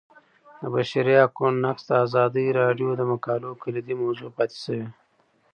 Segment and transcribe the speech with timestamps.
[0.61, 4.87] د بشري حقونو نقض د ازادي راډیو د مقالو کلیدي موضوع پاتې شوی.